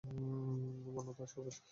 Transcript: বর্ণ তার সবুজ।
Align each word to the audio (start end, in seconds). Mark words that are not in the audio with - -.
বর্ণ 0.85 1.09
তার 1.17 1.27
সবুজ। 1.33 1.55